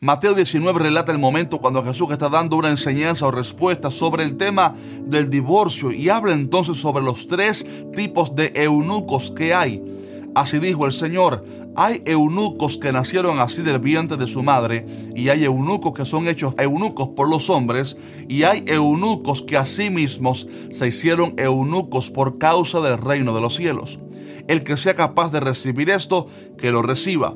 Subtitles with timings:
[0.00, 4.36] Mateo 19 relata el momento cuando Jesús está dando una enseñanza o respuesta sobre el
[4.36, 9.82] tema del divorcio y habla entonces sobre los tres tipos de eunucos que hay.
[10.36, 15.30] Así dijo el Señor, hay eunucos que nacieron así del vientre de su madre, y
[15.30, 17.96] hay eunucos que son hechos eunucos por los hombres,
[18.28, 23.40] y hay eunucos que a sí mismos se hicieron eunucos por causa del reino de
[23.40, 23.98] los cielos.
[24.46, 27.34] El que sea capaz de recibir esto, que lo reciba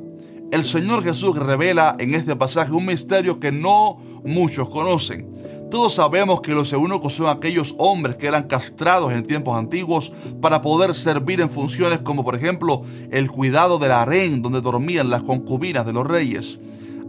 [0.52, 5.26] el Señor Jesús revela en este pasaje un misterio que no muchos conocen.
[5.70, 10.12] Todos sabemos que los eunucos son aquellos hombres que eran castrados en tiempos antiguos
[10.42, 15.22] para poder servir en funciones como por ejemplo el cuidado del harén donde dormían las
[15.22, 16.58] concubinas de los reyes.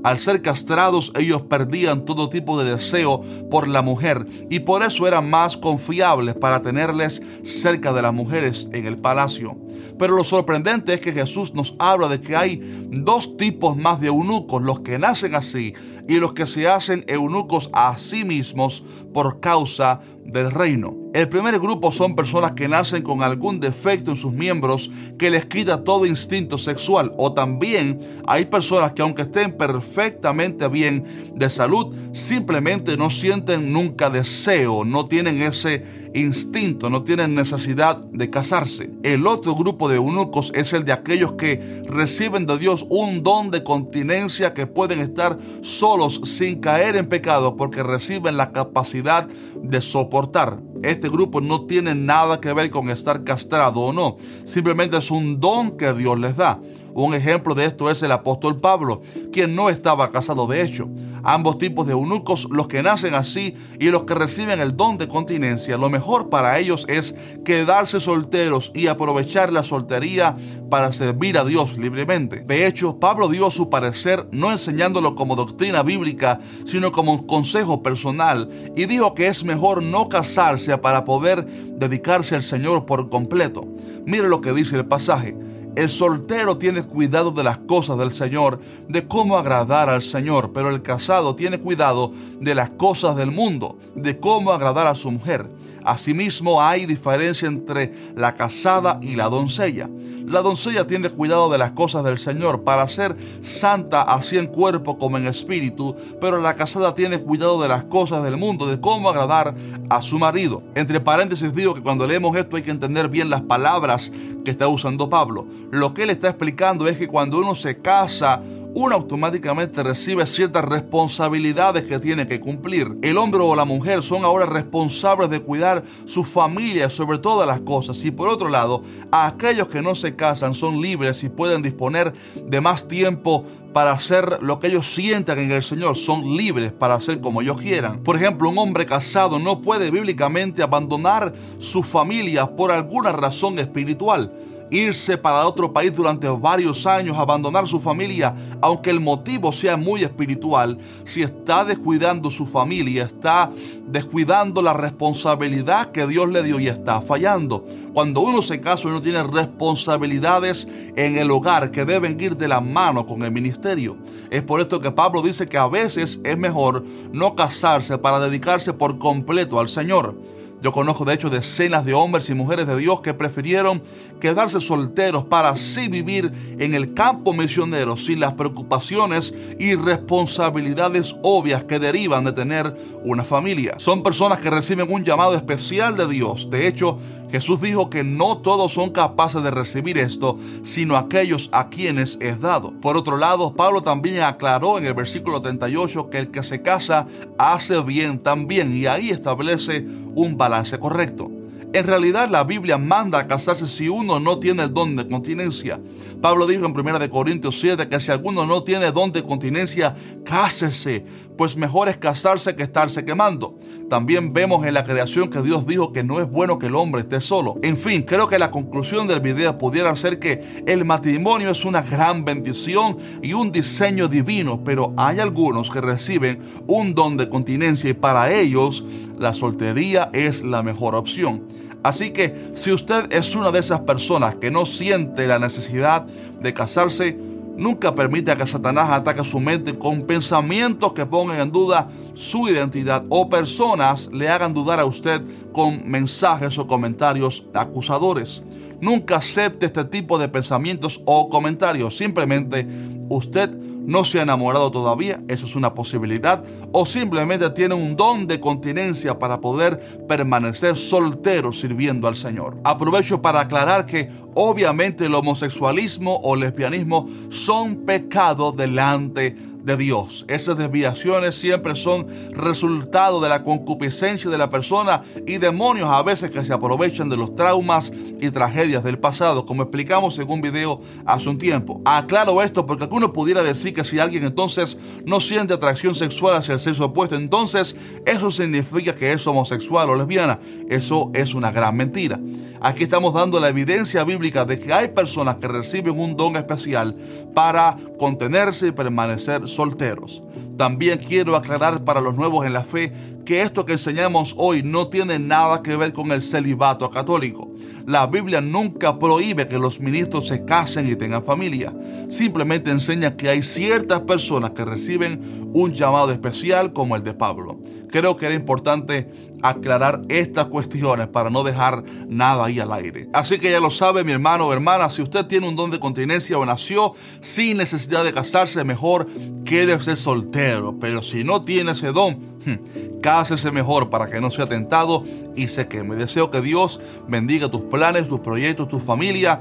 [0.03, 5.07] Al ser castrados ellos perdían todo tipo de deseo por la mujer y por eso
[5.07, 9.57] eran más confiables para tenerles cerca de las mujeres en el palacio.
[9.97, 14.07] Pero lo sorprendente es que Jesús nos habla de que hay dos tipos más de
[14.07, 15.73] eunucos, los que nacen así
[16.07, 21.02] y los que se hacen eunucos a sí mismos por causa del reino.
[21.13, 25.45] El primer grupo son personas que nacen con algún defecto en sus miembros que les
[25.45, 27.13] quita todo instinto sexual.
[27.17, 34.09] O también hay personas que aunque estén perfectamente bien de salud, simplemente no sienten nunca
[34.09, 35.83] deseo, no tienen ese
[36.15, 38.89] instinto, no tienen necesidad de casarse.
[39.03, 43.51] El otro grupo de eunucos es el de aquellos que reciben de Dios un don
[43.51, 49.27] de continencia que pueden estar solos sin caer en pecado porque reciben la capacidad
[49.61, 50.59] de soportar.
[50.83, 55.39] Este grupo no tiene nada que ver con estar castrado o no, simplemente es un
[55.39, 56.59] don que Dios les da.
[56.93, 60.89] Un ejemplo de esto es el apóstol Pablo, quien no estaba casado de hecho.
[61.23, 65.07] Ambos tipos de eunucos, los que nacen así y los que reciben el don de
[65.07, 67.15] continencia, lo mejor para ellos es
[67.45, 70.35] quedarse solteros y aprovechar la soltería
[70.69, 72.41] para servir a Dios libremente.
[72.41, 77.81] De hecho, Pablo dio su parecer no enseñándolo como doctrina bíblica, sino como un consejo
[77.81, 83.65] personal y dijo que es mejor no casarse para poder dedicarse al Señor por completo.
[84.05, 85.42] Mire lo que dice el pasaje.
[85.75, 90.69] El soltero tiene cuidado de las cosas del Señor, de cómo agradar al Señor, pero
[90.69, 95.49] el casado tiene cuidado de las cosas del mundo, de cómo agradar a su mujer.
[95.83, 99.89] Asimismo, hay diferencia entre la casada y la doncella.
[100.25, 104.97] La doncella tiene cuidado de las cosas del Señor para ser santa así en cuerpo
[104.97, 109.09] como en espíritu, pero la casada tiene cuidado de las cosas del mundo, de cómo
[109.09, 109.53] agradar
[109.89, 110.63] a su marido.
[110.75, 114.11] Entre paréntesis digo que cuando leemos esto hay que entender bien las palabras
[114.43, 115.47] que está usando Pablo.
[115.71, 118.41] Lo que él está explicando es que cuando uno se casa,
[118.75, 122.97] uno automáticamente recibe ciertas responsabilidades que tiene que cumplir.
[123.01, 127.59] El hombre o la mujer son ahora responsables de cuidar su familia sobre todas las
[127.59, 128.03] cosas.
[128.03, 132.61] Y por otro lado, aquellos que no se casan son libres y pueden disponer de
[132.61, 137.19] más tiempo para hacer lo que ellos sientan en el Señor, son libres para hacer
[137.21, 138.03] como ellos quieran.
[138.03, 144.31] Por ejemplo, un hombre casado no puede bíblicamente abandonar su familia por alguna razón espiritual
[144.73, 150.03] irse para otro país durante varios años, abandonar su familia, aunque el motivo sea muy
[150.03, 153.51] espiritual, si está descuidando su familia, está
[153.87, 157.65] descuidando la responsabilidad que Dios le dio y está fallando.
[157.93, 162.59] Cuando uno se casa, uno tiene responsabilidades en el hogar que deben ir de la
[162.59, 163.97] mano con el ministerio.
[164.31, 168.73] Es por esto que Pablo dice que a veces es mejor no casarse para dedicarse
[168.73, 170.15] por completo al Señor.
[170.63, 173.83] Yo conozco de hecho decenas de hombres y mujeres de Dios que prefirieron
[174.21, 181.65] quedarse solteros para así vivir en el campo misionero sin las preocupaciones y responsabilidades obvias
[181.65, 182.73] que derivan de tener
[183.03, 183.73] una familia.
[183.77, 186.49] Son personas que reciben un llamado especial de Dios.
[186.49, 186.97] De hecho,
[187.33, 192.39] Jesús dijo que no todos son capaces de recibir esto, sino aquellos a quienes es
[192.39, 192.79] dado.
[192.79, 197.07] Por otro lado, Pablo también aclaró en el versículo 38 que el que se casa
[197.39, 199.83] hace bien también y ahí establece
[200.13, 201.31] un balance correcto.
[201.73, 205.81] En realidad la Biblia manda a casarse si uno no tiene el don de continencia.
[206.21, 211.03] Pablo dijo en 1 Corintios 7 que si alguno no tiene don de continencia, cásese,
[211.35, 213.57] pues mejor es casarse que estarse quemando.
[213.93, 217.01] También vemos en la creación que Dios dijo que no es bueno que el hombre
[217.01, 217.57] esté solo.
[217.61, 221.83] En fin, creo que la conclusión del video pudiera ser que el matrimonio es una
[221.83, 227.91] gran bendición y un diseño divino, pero hay algunos que reciben un don de continencia
[227.91, 228.83] y para ellos
[229.19, 231.43] la soltería es la mejor opción.
[231.83, 236.07] Así que si usted es una de esas personas que no siente la necesidad
[236.41, 237.15] de casarse,
[237.55, 243.05] nunca permita que Satanás ataque su mente con pensamientos que pongan en duda su identidad
[243.09, 245.21] o personas le hagan dudar a usted
[245.51, 248.43] con mensajes o comentarios acusadores.
[248.81, 251.95] Nunca acepte este tipo de pensamientos o comentarios.
[251.97, 252.67] Simplemente
[253.09, 253.49] usted
[253.85, 258.39] no se ha enamorado todavía, eso es una posibilidad, o simplemente tiene un don de
[258.39, 262.57] continencia para poder permanecer soltero sirviendo al Señor.
[262.63, 270.25] Aprovecho para aclarar que obviamente el homosexualismo o lesbianismo son pecados delante de de Dios.
[270.27, 276.29] Esas desviaciones siempre son resultado de la concupiscencia de la persona y demonios a veces
[276.29, 280.79] que se aprovechan de los traumas y tragedias del pasado, como explicamos en un video
[281.05, 281.81] hace un tiempo.
[281.85, 286.53] Aclaro esto porque alguno pudiera decir que si alguien entonces no siente atracción sexual hacia
[286.53, 287.75] el sexo opuesto, entonces
[288.05, 290.39] eso significa que es homosexual o lesbiana.
[290.69, 292.19] Eso es una gran mentira.
[292.65, 296.95] Aquí estamos dando la evidencia bíblica de que hay personas que reciben un don especial
[297.33, 300.21] para contenerse y permanecer solteros.
[300.57, 302.93] También quiero aclarar para los nuevos en la fe
[303.25, 307.52] que esto que enseñamos hoy no tiene nada que ver con el celibato católico.
[307.85, 311.73] La Biblia nunca prohíbe que los ministros se casen y tengan familia.
[312.09, 315.21] Simplemente enseña que hay ciertas personas que reciben
[315.53, 317.59] un llamado especial como el de Pablo.
[317.89, 319.11] Creo que era importante
[319.43, 323.09] aclarar estas cuestiones para no dejar nada ahí al aire.
[323.13, 325.79] Así que ya lo sabe mi hermano o hermana, si usted tiene un don de
[325.79, 329.07] continencia o nació sin necesidad de casarse, mejor
[329.43, 330.79] quédese soltero.
[330.79, 335.03] Pero si no tiene ese don, hmm, cásese mejor para que no sea tentado
[335.35, 335.95] y se queme.
[335.97, 339.39] Deseo que Dios bendiga tus planes, tus proyectos, tu familia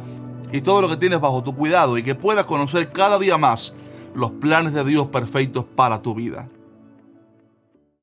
[0.52, 3.72] y todo lo que tienes bajo tu cuidado y que puedas conocer cada día más
[4.14, 6.50] los planes de Dios perfectos para tu vida.